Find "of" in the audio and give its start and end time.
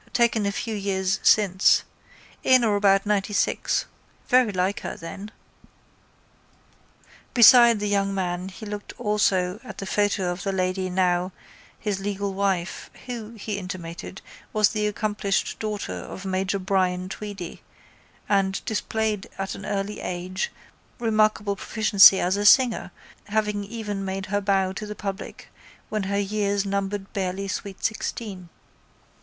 10.31-10.41, 15.99-16.25